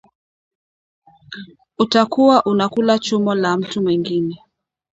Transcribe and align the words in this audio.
Utakuwa 1.79 2.43
unakula 2.45 2.99
chumo 2.99 3.35
la 3.35 3.57
mtu 3.57 3.81
mwingine 3.81 4.43